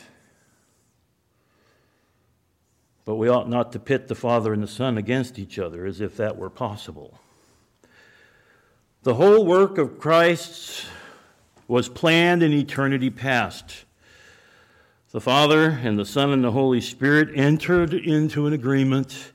But 3.05 3.17
we 3.17 3.29
ought 3.29 3.49
not 3.49 3.73
to 3.73 3.79
pit 3.79 4.09
the 4.09 4.15
Father 4.15 4.53
and 4.53 4.63
the 4.63 4.69
Son 4.69 4.97
against 4.97 5.39
each 5.39 5.59
other 5.59 5.85
as 5.85 6.01
if 6.01 6.17
that 6.17 6.37
were 6.37 6.51
possible. 6.51 7.21
The 9.03 9.15
whole 9.15 9.45
work 9.45 9.77
of 9.77 9.99
Christ 9.99 10.87
was 11.69 11.89
planned 11.89 12.43
in 12.43 12.53
eternity 12.53 13.11
past. 13.11 13.85
The 15.11 15.21
Father 15.21 15.79
and 15.83 15.99
the 15.99 16.07
Son 16.07 16.31
and 16.31 16.43
the 16.43 16.53
Holy 16.53 16.81
Spirit 16.81 17.29
entered 17.35 17.93
into 17.93 18.47
an 18.47 18.53
agreement 18.53 19.33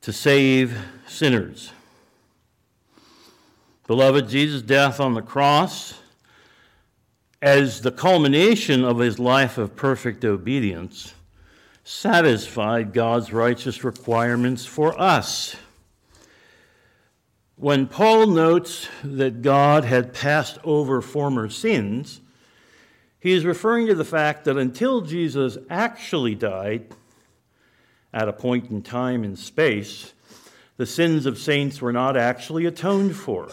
to 0.00 0.12
save 0.12 0.76
sinners. 1.06 1.72
Beloved, 3.86 4.28
Jesus' 4.28 4.62
death 4.62 5.00
on 5.00 5.14
the 5.14 5.22
cross, 5.22 5.94
as 7.40 7.82
the 7.82 7.92
culmination 7.92 8.84
of 8.84 8.98
his 8.98 9.18
life 9.18 9.58
of 9.58 9.76
perfect 9.76 10.24
obedience, 10.24 11.14
satisfied 11.84 12.92
God's 12.92 13.32
righteous 13.32 13.84
requirements 13.84 14.64
for 14.64 14.98
us. 15.00 15.56
When 17.56 17.86
Paul 17.86 18.26
notes 18.26 18.88
that 19.04 19.42
God 19.42 19.84
had 19.84 20.14
passed 20.14 20.58
over 20.64 21.00
former 21.00 21.48
sins, 21.48 22.20
he 23.20 23.32
is 23.32 23.44
referring 23.44 23.86
to 23.86 23.94
the 23.94 24.04
fact 24.04 24.44
that 24.44 24.56
until 24.56 25.00
Jesus 25.00 25.56
actually 25.70 26.34
died, 26.34 26.86
at 28.12 28.28
a 28.28 28.32
point 28.32 28.70
in 28.70 28.82
time 28.82 29.24
and 29.24 29.38
space, 29.38 30.12
the 30.76 30.86
sins 30.86 31.24
of 31.24 31.38
saints 31.38 31.80
were 31.80 31.92
not 31.92 32.16
actually 32.16 32.66
atoned 32.66 33.16
for. 33.16 33.48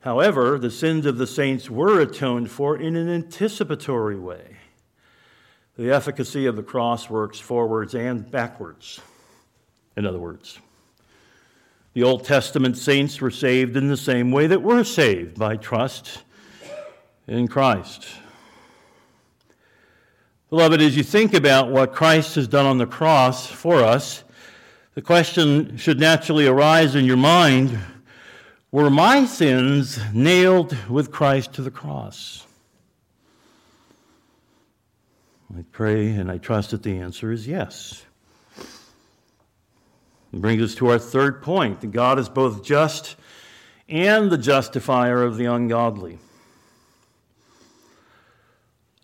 However, 0.00 0.58
the 0.58 0.70
sins 0.70 1.06
of 1.06 1.18
the 1.18 1.26
saints 1.26 1.70
were 1.70 2.00
atoned 2.00 2.50
for 2.50 2.76
in 2.76 2.96
an 2.96 3.08
anticipatory 3.08 4.16
way. 4.16 4.55
The 5.76 5.92
efficacy 5.92 6.46
of 6.46 6.56
the 6.56 6.62
cross 6.62 7.10
works 7.10 7.38
forwards 7.38 7.94
and 7.94 8.30
backwards, 8.30 9.00
in 9.96 10.06
other 10.06 10.18
words. 10.18 10.58
The 11.92 12.02
Old 12.02 12.24
Testament 12.24 12.78
saints 12.78 13.20
were 13.20 13.30
saved 13.30 13.76
in 13.76 13.88
the 13.88 13.96
same 13.96 14.32
way 14.32 14.46
that 14.46 14.62
we're 14.62 14.84
saved 14.84 15.38
by 15.38 15.56
trust 15.56 16.22
in 17.26 17.48
Christ. 17.48 18.06
Beloved, 20.48 20.80
as 20.80 20.96
you 20.96 21.02
think 21.02 21.34
about 21.34 21.70
what 21.70 21.92
Christ 21.92 22.36
has 22.36 22.48
done 22.48 22.66
on 22.66 22.78
the 22.78 22.86
cross 22.86 23.46
for 23.46 23.82
us, 23.82 24.24
the 24.94 25.02
question 25.02 25.76
should 25.76 26.00
naturally 26.00 26.46
arise 26.46 26.94
in 26.94 27.04
your 27.04 27.16
mind 27.16 27.78
were 28.70 28.90
my 28.90 29.24
sins 29.24 29.98
nailed 30.12 30.76
with 30.88 31.10
Christ 31.10 31.52
to 31.54 31.62
the 31.62 31.70
cross? 31.70 32.46
I 35.54 35.64
pray 35.72 36.08
and 36.08 36.30
I 36.30 36.38
trust 36.38 36.70
that 36.70 36.82
the 36.82 36.98
answer 36.98 37.30
is 37.30 37.46
yes. 37.46 38.04
It 40.32 40.40
brings 40.40 40.62
us 40.62 40.74
to 40.76 40.88
our 40.88 40.98
third 40.98 41.42
point 41.42 41.80
that 41.80 41.92
God 41.92 42.18
is 42.18 42.28
both 42.28 42.64
just 42.64 43.16
and 43.88 44.30
the 44.30 44.38
justifier 44.38 45.22
of 45.22 45.36
the 45.36 45.44
ungodly. 45.44 46.18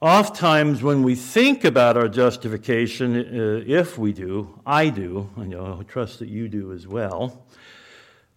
Oftentimes, 0.01 0.83
when 0.83 1.05
we 1.05 1.15
think 1.15 1.65
about 1.65 1.97
our 1.97 2.09
justification, 2.09 3.17
uh, 3.17 3.63
if 3.65 3.97
we 3.97 4.13
do, 4.13 4.59
I 4.67 4.89
do, 4.89 5.31
I 5.37 5.45
know, 5.45 5.79
I 5.81 5.85
trust 5.85 6.19
that 6.19 6.29
you 6.29 6.49
do 6.49 6.73
as 6.73 6.89
well. 6.89 7.47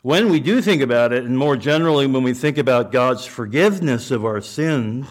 When 0.04 0.30
we 0.30 0.40
do 0.40 0.62
think 0.62 0.84
about 0.84 1.12
it, 1.12 1.24
and 1.24 1.36
more 1.36 1.58
generally, 1.58 2.06
when 2.06 2.22
we 2.22 2.36
think 2.36 2.60
about 2.60 2.92
God's 2.92 3.26
forgiveness 3.26 4.12
of 4.12 4.24
our 4.24 4.42
sins, 4.42 5.08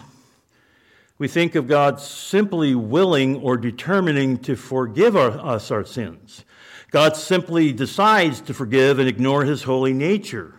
we 1.17 1.27
think 1.27 1.55
of 1.55 1.67
God 1.67 1.99
simply 1.99 2.75
willing 2.75 3.37
or 3.37 3.55
determining 3.55 4.37
to 4.39 4.55
forgive 4.55 5.15
our, 5.15 5.31
us 5.31 5.71
our 5.71 5.85
sins. 5.85 6.43
God 6.91 7.15
simply 7.15 7.71
decides 7.71 8.41
to 8.41 8.53
forgive 8.53 8.99
and 8.99 9.07
ignore 9.07 9.43
his 9.45 9.63
holy 9.63 9.93
nature, 9.93 10.53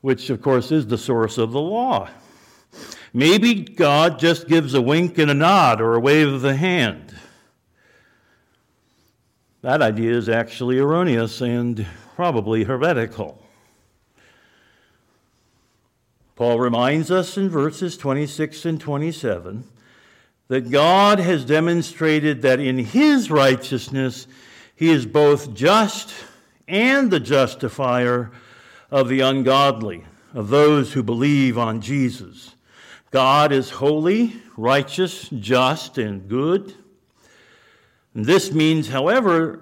which, 0.00 0.30
of 0.30 0.42
course, 0.42 0.70
is 0.70 0.86
the 0.86 0.98
source 0.98 1.38
of 1.38 1.52
the 1.52 1.60
law. 1.60 2.08
Maybe 3.12 3.54
God 3.54 4.18
just 4.18 4.48
gives 4.48 4.74
a 4.74 4.82
wink 4.82 5.18
and 5.18 5.30
a 5.30 5.34
nod 5.34 5.80
or 5.80 5.94
a 5.94 6.00
wave 6.00 6.28
of 6.28 6.42
the 6.42 6.54
hand. 6.54 7.14
That 9.62 9.82
idea 9.82 10.12
is 10.12 10.28
actually 10.28 10.78
erroneous 10.78 11.40
and 11.40 11.86
probably 12.14 12.64
heretical. 12.64 13.42
Paul 16.40 16.58
reminds 16.58 17.10
us 17.10 17.36
in 17.36 17.50
verses 17.50 17.98
26 17.98 18.64
and 18.64 18.80
27 18.80 19.62
that 20.48 20.70
God 20.70 21.18
has 21.18 21.44
demonstrated 21.44 22.40
that 22.40 22.58
in 22.58 22.78
his 22.78 23.30
righteousness 23.30 24.26
he 24.74 24.88
is 24.88 25.04
both 25.04 25.52
just 25.52 26.14
and 26.66 27.10
the 27.10 27.20
justifier 27.20 28.30
of 28.90 29.10
the 29.10 29.20
ungodly, 29.20 30.06
of 30.32 30.48
those 30.48 30.94
who 30.94 31.02
believe 31.02 31.58
on 31.58 31.82
Jesus. 31.82 32.54
God 33.10 33.52
is 33.52 33.68
holy, 33.68 34.40
righteous, 34.56 35.28
just, 35.28 35.98
and 35.98 36.26
good. 36.26 36.74
This 38.14 38.50
means, 38.50 38.88
however, 38.88 39.60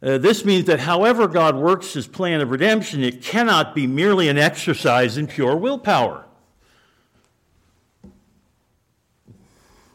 uh, 0.00 0.18
this 0.18 0.44
means 0.44 0.66
that 0.66 0.80
however 0.80 1.26
God 1.26 1.56
works 1.56 1.92
his 1.92 2.06
plan 2.06 2.40
of 2.40 2.50
redemption, 2.50 3.02
it 3.02 3.22
cannot 3.22 3.74
be 3.74 3.86
merely 3.86 4.28
an 4.28 4.38
exercise 4.38 5.16
in 5.16 5.26
pure 5.26 5.56
willpower. 5.56 6.24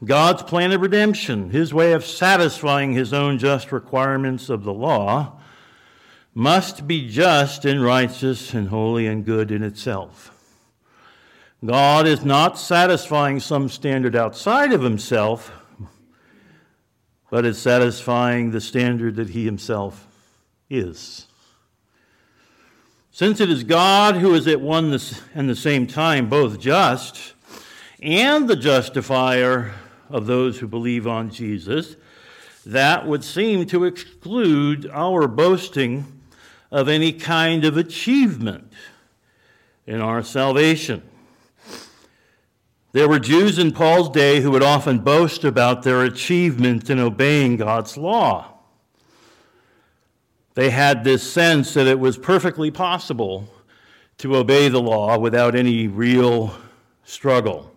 God's 0.04 0.44
plan 0.44 0.74
of 0.74 0.82
redemption, 0.82 1.52
his 1.52 1.74
way 1.74 1.94
of 1.94 2.06
satisfying 2.06 2.92
his 2.92 3.14
own 3.14 3.38
just 3.38 3.72
requirements 3.72 4.50
of 4.50 4.66
the 4.66 4.74
law, 4.74 5.40
must 6.34 6.88
be 6.88 7.08
just 7.08 7.64
and 7.64 7.82
righteous 7.82 8.54
and 8.54 8.68
holy 8.68 9.08
and 9.08 9.24
good 9.24 9.52
in 9.52 9.64
itself. 9.64 10.32
God 11.64 12.06
is 12.06 12.26
not 12.26 12.60
satisfying 12.60 13.40
some 13.40 13.70
standard 13.70 14.18
outside 14.18 14.74
of 14.74 14.82
himself, 14.82 15.54
but 17.34 17.46
as 17.46 17.58
satisfying 17.58 18.52
the 18.52 18.62
standard 18.62 19.16
that 19.16 19.30
he 19.30 19.44
himself 19.44 20.06
is. 20.70 21.26
Since 23.10 23.40
it 23.40 23.50
is 23.50 23.64
God 23.64 24.18
who 24.18 24.36
is 24.36 24.48
at 24.48 24.62
one 24.62 24.96
and 25.34 25.50
the 25.50 25.56
same 25.56 25.88
time 25.88 26.30
both 26.30 26.60
just 26.60 27.34
and 28.04 28.48
the 28.48 28.56
justifier 28.56 29.74
of 30.12 30.28
those 30.28 30.60
who 30.60 30.68
believe 30.68 31.08
on 31.08 31.32
Jesus, 31.32 31.96
that 32.68 33.08
would 33.08 33.24
seem 33.24 33.66
to 33.66 33.84
exclude 33.84 34.88
our 34.92 35.28
boasting 35.28 36.06
of 36.70 36.88
any 36.88 37.12
kind 37.12 37.66
of 37.66 37.78
achievement 37.78 38.72
in 39.88 40.02
our 40.02 40.22
salvation. 40.22 41.02
There 42.94 43.10
were 43.10 43.18
Jews 43.18 43.58
in 43.58 43.72
Paul's 43.72 44.10
day 44.10 44.40
who 44.40 44.52
would 44.52 44.62
often 44.62 45.00
boast 45.00 45.44
about 45.44 45.82
their 45.82 46.04
achievement 46.04 46.92
in 46.92 47.00
obeying 47.00 47.58
God's 47.58 47.98
law. 47.98 48.54
They 50.54 50.70
had 50.70 51.04
this 51.04 51.30
sense 51.30 51.74
that 51.74 51.88
it 51.88 52.00
was 52.00 52.20
perfectly 52.20 52.70
possible 52.70 53.52
to 54.20 54.36
obey 54.36 54.70
the 54.70 54.80
law 54.80 55.18
without 55.18 55.56
any 55.56 55.88
real 55.88 56.56
struggle. 57.04 57.72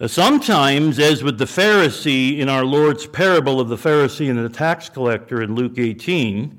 Uh, 0.00 0.08
sometimes, 0.08 0.98
as 0.98 1.22
with 1.22 1.38
the 1.38 1.44
Pharisee 1.44 2.40
in 2.40 2.48
our 2.48 2.64
Lord's 2.64 3.06
parable 3.06 3.60
of 3.60 3.68
the 3.68 3.76
Pharisee 3.76 4.28
and 4.28 4.44
the 4.44 4.48
tax 4.48 4.88
collector 4.88 5.40
in 5.40 5.54
Luke 5.54 5.78
18, 5.78 6.58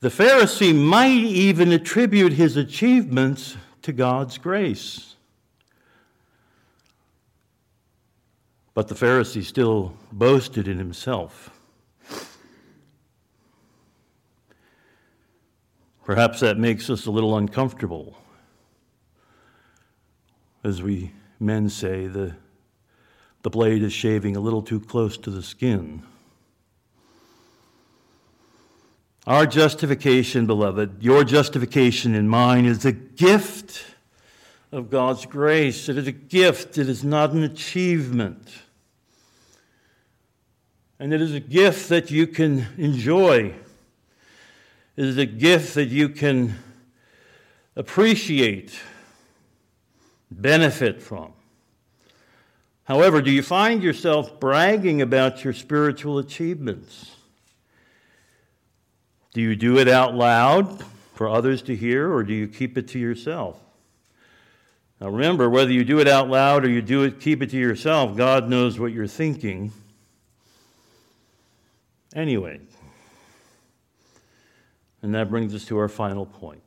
the 0.00 0.08
Pharisee 0.08 0.74
might 0.74 1.10
even 1.10 1.70
attribute 1.70 2.32
his 2.32 2.56
achievements 2.56 3.58
to 3.82 3.92
God's 3.92 4.38
grace. 4.38 5.07
But 8.78 8.86
the 8.86 8.94
Pharisee 8.94 9.42
still 9.42 9.96
boasted 10.12 10.68
in 10.68 10.78
himself. 10.78 11.50
Perhaps 16.04 16.38
that 16.38 16.58
makes 16.58 16.88
us 16.88 17.04
a 17.06 17.10
little 17.10 17.36
uncomfortable. 17.36 18.16
As 20.62 20.80
we 20.80 21.10
men 21.40 21.68
say, 21.68 22.06
the, 22.06 22.36
the 23.42 23.50
blade 23.50 23.82
is 23.82 23.92
shaving 23.92 24.36
a 24.36 24.40
little 24.40 24.62
too 24.62 24.78
close 24.78 25.18
to 25.18 25.30
the 25.30 25.42
skin. 25.42 26.04
Our 29.26 29.44
justification, 29.44 30.46
beloved, 30.46 31.02
your 31.02 31.24
justification 31.24 32.14
and 32.14 32.30
mine, 32.30 32.64
is 32.64 32.84
a 32.84 32.92
gift 32.92 33.86
of 34.70 34.88
God's 34.88 35.26
grace. 35.26 35.88
It 35.88 35.98
is 35.98 36.06
a 36.06 36.12
gift, 36.12 36.78
it 36.78 36.88
is 36.88 37.02
not 37.02 37.32
an 37.32 37.42
achievement. 37.42 38.48
And 41.00 41.14
it 41.14 41.20
is 41.20 41.32
a 41.32 41.40
gift 41.40 41.88
that 41.90 42.10
you 42.10 42.26
can 42.26 42.66
enjoy 42.76 43.54
It 44.98 45.04
is 45.04 45.16
a 45.16 45.26
gift 45.26 45.76
that 45.76 45.90
you 45.90 46.08
can 46.08 46.56
appreciate, 47.76 48.76
benefit 50.28 51.00
from. 51.00 51.32
However, 52.82 53.22
do 53.22 53.30
you 53.30 53.44
find 53.44 53.80
yourself 53.80 54.40
bragging 54.40 55.00
about 55.00 55.44
your 55.44 55.52
spiritual 55.52 56.18
achievements? 56.18 57.14
Do 59.34 59.40
you 59.40 59.54
do 59.54 59.78
it 59.78 59.86
out 59.86 60.16
loud 60.16 60.84
for 61.14 61.28
others 61.28 61.62
to 61.62 61.76
hear, 61.76 62.12
or 62.12 62.24
do 62.24 62.34
you 62.34 62.48
keep 62.48 62.76
it 62.76 62.88
to 62.88 62.98
yourself? 62.98 63.56
Now 65.00 65.10
remember, 65.10 65.48
whether 65.48 65.70
you 65.70 65.84
do 65.84 66.00
it 66.00 66.08
out 66.08 66.28
loud 66.28 66.64
or 66.64 66.68
you 66.68 66.82
do 66.82 67.04
it, 67.04 67.20
keep 67.20 67.40
it 67.40 67.50
to 67.50 67.56
yourself, 67.56 68.16
God 68.16 68.48
knows 68.48 68.80
what 68.80 68.90
you're 68.90 69.06
thinking. 69.06 69.70
Anyway, 72.14 72.60
and 75.02 75.14
that 75.14 75.28
brings 75.28 75.54
us 75.54 75.64
to 75.66 75.78
our 75.78 75.88
final 75.88 76.26
point. 76.26 76.62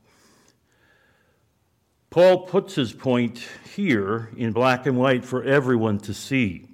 Paul 2.10 2.40
puts 2.40 2.76
his 2.76 2.92
point 2.94 3.42
here 3.74 4.30
in 4.36 4.52
black 4.52 4.86
and 4.86 4.98
white 4.98 5.24
for 5.24 5.44
everyone 5.44 5.98
to 6.00 6.14
see. 6.14 6.68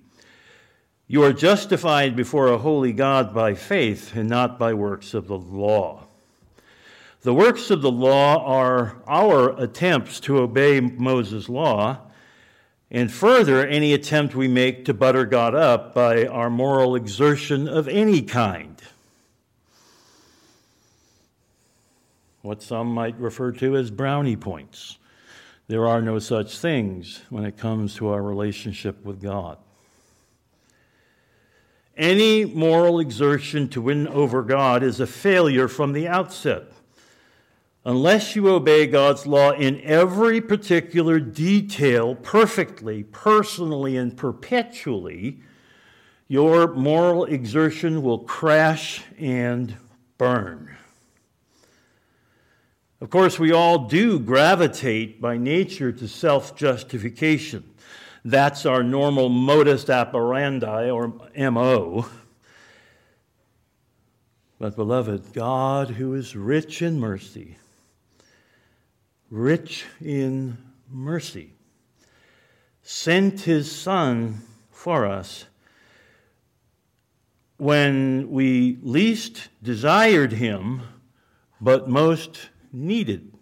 You 1.08 1.24
are 1.24 1.32
justified 1.32 2.16
before 2.16 2.48
a 2.48 2.58
holy 2.58 2.92
God 2.92 3.34
by 3.34 3.54
faith 3.54 4.16
and 4.16 4.28
not 4.28 4.60
by 4.60 4.74
works 4.74 5.14
of 5.14 5.28
the 5.28 5.38
law. 5.38 6.08
The 7.22 7.34
works 7.34 7.70
of 7.72 7.82
the 7.82 7.92
law 7.92 8.44
are 8.46 8.98
our 9.08 9.58
attempts 9.62 10.20
to 10.22 10.40
obey 10.40 10.80
Moses' 10.80 11.48
law, 11.48 12.07
and 12.90 13.12
further, 13.12 13.66
any 13.66 13.94
attempt 13.94 14.36
we 14.36 14.48
make 14.48 14.86
to 14.86 14.94
butter 14.94 15.26
God 15.26 15.54
up 15.54 15.94
by 15.94 16.26
our 16.26 16.50
moral 16.50 16.96
exertion 16.96 17.68
of 17.68 17.88
any 17.88 18.22
kind. 18.22 18.82
what 22.48 22.64
some 22.64 22.88
might 22.88 23.20
refer 23.20 23.52
to 23.52 23.76
as 23.76 23.92
brownie 23.92 24.38
points. 24.38 24.98
There 25.68 25.86
are 25.86 26.02
no 26.02 26.18
such 26.18 26.58
things 26.58 27.22
when 27.30 27.44
it 27.44 27.58
comes 27.58 27.96
to 27.96 28.08
our 28.08 28.24
relationship 28.24 29.04
with 29.04 29.22
God. 29.22 29.58
Any 31.98 32.46
moral 32.46 33.02
exertion 33.02 33.68
to 33.70 33.82
win 33.82 34.08
over 34.08 34.44
God 34.44 34.82
is 34.82 35.02
a 35.02 35.08
failure 35.08 35.68
from 35.68 35.92
the 35.92 36.08
outset. 36.08 36.72
Unless 37.88 38.36
you 38.36 38.50
obey 38.50 38.86
God's 38.86 39.26
law 39.26 39.52
in 39.52 39.80
every 39.80 40.42
particular 40.42 41.22
detail 41.22 42.16
perfectly, 42.16 43.04
personally, 43.04 43.96
and 43.96 44.18
perpetually, 44.18 45.40
your 46.28 46.74
moral 46.74 47.24
exertion 47.24 48.02
will 48.04 48.20
crash 48.20 49.06
and 49.18 49.78
burn. 50.18 50.76
Of 53.00 53.10
course, 53.10 53.40
we 53.40 53.54
all 53.54 53.88
do 53.88 54.20
gravitate 54.20 55.22
by 55.22 55.38
nature 55.38 55.94
to 55.94 56.10
self 56.10 56.58
justification. 56.58 57.64
That's 58.26 58.66
our 58.66 58.84
normal 58.84 59.30
modus 59.30 59.90
operandi, 59.90 60.90
or 60.90 61.14
MO. 61.38 62.06
But, 64.60 64.76
beloved, 64.76 65.32
God, 65.32 65.92
who 65.92 66.14
is 66.16 66.36
rich 66.36 66.82
in 66.82 67.00
mercy, 67.00 67.56
rich 69.30 69.86
in 70.02 70.58
mercy, 70.90 71.54
sent 72.82 73.42
his 73.42 73.72
Son 73.72 74.42
for 74.72 75.06
us 75.06 75.46
when 77.58 78.30
we 78.30 78.78
least 78.82 79.50
desired 79.64 80.32
him, 80.32 80.82
but 81.60 81.90
most 81.90 82.50
needed 82.72 83.34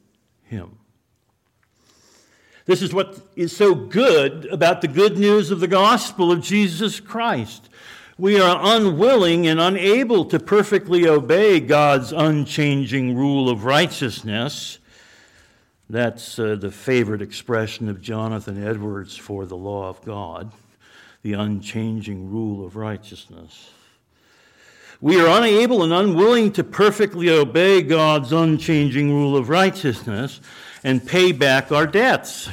him. 0.43 0.77
This 2.65 2.81
is 2.81 2.93
what 2.93 3.19
is 3.35 3.55
so 3.55 3.75
good 3.75 4.45
about 4.45 4.81
the 4.81 4.87
good 4.87 5.19
news 5.19 5.51
of 5.51 5.59
the 5.59 5.67
gospel 5.67 6.31
of 6.31 6.41
Jesus 6.41 6.99
Christ. 6.99 7.69
We 8.17 8.39
are 8.39 8.57
unwilling 8.59 9.45
and 9.45 9.59
unable 9.59 10.25
to 10.25 10.39
perfectly 10.39 11.07
obey 11.07 11.59
God's 11.59 12.11
unchanging 12.11 13.15
rule 13.15 13.49
of 13.49 13.65
righteousness. 13.65 14.79
That's 15.89 16.39
uh, 16.39 16.55
the 16.55 16.71
favorite 16.71 17.21
expression 17.21 17.89
of 17.89 18.01
Jonathan 18.01 18.65
Edwards 18.65 19.15
for 19.15 19.45
the 19.45 19.57
law 19.57 19.87
of 19.87 20.03
God, 20.03 20.51
the 21.21 21.33
unchanging 21.33 22.29
rule 22.31 22.65
of 22.65 22.75
righteousness. 22.75 23.69
We 25.01 25.19
are 25.19 25.37
unable 25.37 25.83
and 25.83 25.93
unwilling 25.93 26.53
to 26.53 26.63
perfectly 26.63 27.29
obey 27.29 27.81
God's 27.83 28.31
unchanging 28.31 29.11
rule 29.11 29.37
of 29.37 29.49
righteousness 29.49 30.41
and 30.83 31.05
pay 31.05 31.31
back 31.31 31.71
our 31.71 31.85
debts. 31.85 32.49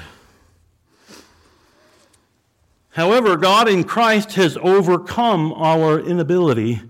However, 2.91 3.39
God 3.39 3.69
in 3.69 3.85
Christ 3.85 4.35
has 4.35 4.59
overcome 4.59 5.53
our 5.55 5.99
inability 5.99 6.83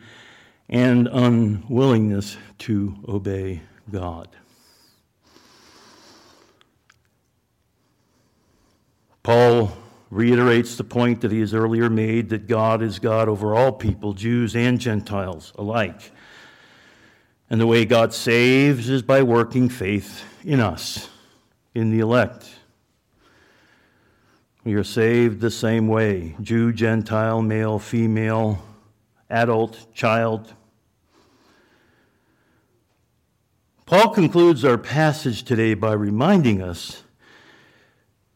and 0.68 1.06
unwillingness 1.06 2.36
to 2.58 2.96
obey 3.06 3.62
God. 3.90 4.28
Paul 9.22 9.72
reiterates 10.10 10.76
the 10.76 10.84
point 10.84 11.20
that 11.20 11.30
he 11.30 11.40
has 11.40 11.54
earlier 11.54 11.88
made 11.88 12.28
that 12.30 12.46
God 12.46 12.82
is 12.82 12.98
God 12.98 13.28
over 13.28 13.54
all 13.54 13.72
people, 13.72 14.12
Jews 14.12 14.54
and 14.56 14.80
Gentiles 14.80 15.52
alike. 15.56 16.12
And 17.48 17.60
the 17.60 17.66
way 17.66 17.84
God 17.84 18.12
saves 18.12 18.88
is 18.88 19.02
by 19.02 19.22
working 19.22 19.68
faith 19.68 20.24
in 20.44 20.60
us, 20.60 21.08
in 21.74 21.90
the 21.90 22.00
elect. 22.00 22.48
We 24.64 24.74
are 24.74 24.84
saved 24.84 25.40
the 25.40 25.50
same 25.50 25.88
way 25.88 26.36
Jew, 26.40 26.72
Gentile, 26.72 27.42
male, 27.42 27.78
female, 27.78 28.62
adult, 29.30 29.92
child. 29.94 30.54
Paul 33.86 34.10
concludes 34.10 34.64
our 34.64 34.78
passage 34.78 35.42
today 35.42 35.74
by 35.74 35.92
reminding 35.92 36.62
us 36.62 37.02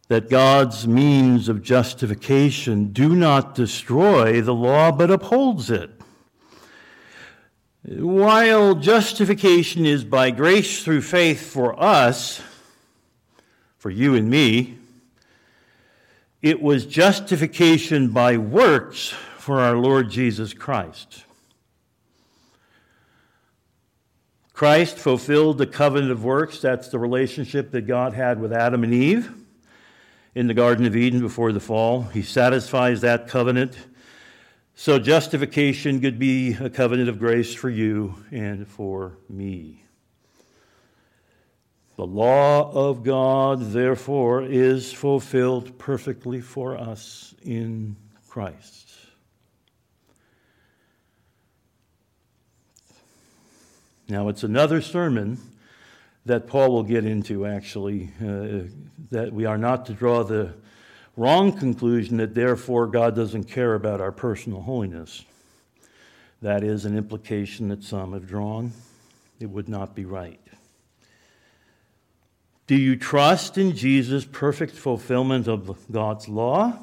that 0.09 0.31
God's 0.31 0.87
means 0.87 1.49
of 1.49 1.63
justification 1.63 2.93
do 2.93 3.15
not 3.15 3.55
destroy 3.55 4.41
the 4.41 4.55
law 4.55 4.93
but 4.93 5.11
upholds 5.11 5.71
it. 5.71 5.91
While 7.83 8.75
justification 8.75 9.87
is 9.87 10.05
by 10.05 10.31
grace 10.31 10.83
through 10.83 11.03
faith 11.03 11.53
for 11.53 11.81
us, 11.81 12.41
for 13.79 13.91
you 13.91 14.15
and 14.15 14.29
me, 14.29 14.79
it 16.43 16.61
was 16.61 16.87
justification 16.87 18.11
by 18.11 18.37
works 18.37 19.15
for 19.39 19.61
our 19.61 19.77
Lord 19.77 20.11
Jesus 20.11 20.53
Christ. 20.53 21.25
Christ 24.53 24.97
fulfilled 24.97 25.59
the 25.59 25.67
covenant 25.67 26.11
of 26.11 26.25
works. 26.25 26.61
That's 26.61 26.89
the 26.89 26.99
relationship 26.99 27.71
that 27.73 27.83
God 27.83 28.15
had 28.15 28.41
with 28.41 28.53
Adam 28.53 28.85
and 28.85 28.95
Eve. 28.95 29.46
In 30.37 30.49
the 30.49 30.55
Garden 30.55 30.85
of 30.85 30.95
Eden 30.95 31.21
before 31.21 31.51
the 31.51 31.61
fall. 31.61 32.03
He 32.03 32.21
satisfies 32.21 33.01
that 33.01 33.27
covenant. 33.27 33.75
So 34.75 34.99
justification 34.99 35.99
could 35.99 36.19
be 36.19 36.53
a 36.53 36.69
covenant 36.69 37.09
of 37.09 37.19
grace 37.19 37.55
for 37.55 37.71
you 37.71 38.23
and 38.31 38.69
for 38.69 39.17
me. 39.31 39.83
The 41.97 42.05
law 42.05 42.71
of 42.71 43.03
God, 43.03 43.73
therefore, 43.73 44.43
is 44.43 44.93
fulfilled 44.93 45.79
perfectly 45.79 46.43
for 46.43 46.77
us 46.77 47.35
in 47.41 47.97
Christ. 48.29 48.91
Now, 54.07 54.29
it's 54.29 54.43
another 54.43 54.83
sermon 54.83 55.39
that 56.27 56.49
Paul 56.49 56.73
will 56.73 56.83
get 56.83 57.05
into, 57.05 57.47
actually, 57.47 58.11
uh, 58.21 58.69
that 59.11 59.33
we 59.33 59.47
are 59.47 59.57
not 59.57 59.87
to 59.87 59.93
draw 59.93 60.25
the 60.25 60.55
wrong 61.17 61.57
conclusion 61.57 62.19
that 62.19 62.35
therefore 62.35 62.89
God 62.89 63.15
doesn't 63.15 63.45
care 63.45 63.75
about 63.75 64.01
our 64.01 64.13
personal 64.13 64.61
holiness. 64.61 65.25
That 66.43 66.63
is 66.63 66.85
an 66.85 66.99
implication 66.99 67.69
that 67.69 67.83
some 67.83 68.13
have 68.13 68.27
drawn. 68.27 68.73
It 69.39 69.47
would 69.47 69.69
not 69.69 69.95
be 69.95 70.05
right. 70.05 70.41
Do 72.67 72.75
you 72.75 72.97
trust 72.97 73.57
in 73.57 73.77
Jesus' 73.77 74.25
perfect 74.25 74.75
fulfillment 74.75 75.47
of 75.47 75.79
God's 75.91 76.29
law? 76.29 76.77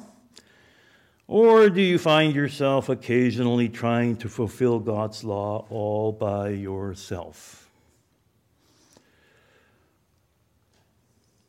Or 1.26 1.68
do 1.68 1.82
you 1.82 1.98
find 1.98 2.34
yourself 2.34 2.88
occasionally 2.88 3.68
trying 3.68 4.16
to 4.16 4.28
fulfill 4.30 4.78
God's 4.78 5.22
law 5.22 5.66
all 5.68 6.12
by 6.12 6.48
yourself? 6.50 7.63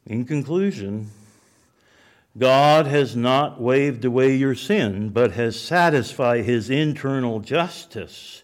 In 0.06 0.26
conclusion, 0.26 1.10
God 2.38 2.86
has 2.86 3.16
not 3.16 3.62
waved 3.62 4.06
away 4.06 4.36
your 4.36 4.56
sin, 4.56 5.10
but 5.10 5.32
has 5.32 5.60
satisfied 5.60 6.46
his 6.46 6.70
internal 6.70 7.40
justice 7.40 8.44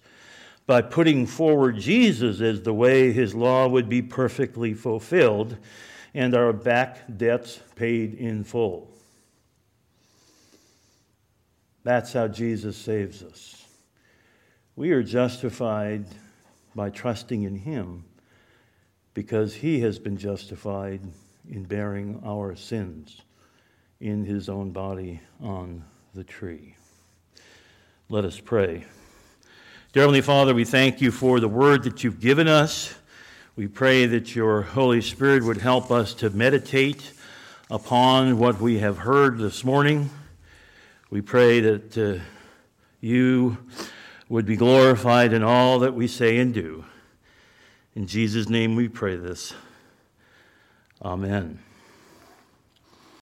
by 0.66 0.82
putting 0.82 1.28
forward 1.28 1.78
Jesus 1.78 2.40
as 2.40 2.62
the 2.62 2.74
way 2.74 3.12
his 3.12 3.36
law 3.36 3.68
would 3.68 3.90
be 3.90 4.02
perfectly 4.02 4.74
fulfilled 4.74 5.58
and 6.14 6.34
our 6.34 6.54
back 6.54 7.04
debts 7.18 7.60
paid 7.76 8.14
in 8.14 8.44
full. 8.44 8.90
That's 11.84 12.14
how 12.14 12.28
Jesus 12.28 12.78
saves 12.78 13.24
us. 13.24 13.66
We 14.76 14.92
are 14.92 15.04
justified 15.04 16.06
by 16.76 16.90
trusting 16.90 17.44
in 17.44 17.56
him 17.56 18.06
because 19.14 19.56
he 19.56 19.82
has 19.82 20.00
been 20.00 20.16
justified 20.18 21.02
in 21.50 21.64
bearing 21.64 22.22
our 22.26 22.56
sins 22.56 23.22
in 24.00 24.26
his 24.26 24.50
own 24.50 24.72
body 24.72 25.22
on 25.42 25.84
the 26.14 26.24
tree. 26.24 26.76
Let 28.10 28.26
us 28.26 28.40
pray. 28.40 28.86
Dear 29.94 30.04
Heavenly 30.04 30.22
Father, 30.22 30.54
we 30.54 30.66
thank 30.66 31.02
you 31.02 31.12
for 31.12 31.40
the 31.40 31.48
word 31.48 31.84
that 31.84 32.04
you've 32.04 32.20
given 32.20 32.48
us. 32.48 32.96
We 33.56 33.68
pray 33.68 34.06
that 34.06 34.36
your 34.36 34.62
Holy 34.62 35.02
Spirit 35.02 35.44
would 35.44 35.58
help 35.58 35.92
us 35.92 36.14
to 36.16 36.30
meditate 36.30 37.14
upon 37.70 38.38
what 38.38 38.60
we 38.60 38.80
have 38.80 38.98
heard 38.98 39.38
this 39.38 39.64
morning. 39.64 40.10
We 41.10 41.22
pray 41.22 41.60
that 41.60 41.98
uh, 41.98 42.24
you 43.02 43.58
would 44.30 44.46
be 44.46 44.56
glorified 44.56 45.34
in 45.34 45.44
all 45.44 45.80
that 45.80 45.94
we 45.94 46.08
say 46.08 46.38
and 46.38 46.54
do. 46.54 46.86
In 47.96 48.08
Jesus' 48.08 48.48
name 48.48 48.76
we 48.76 48.88
pray 48.88 49.18
this. 49.18 49.54
Amen. 51.04 51.60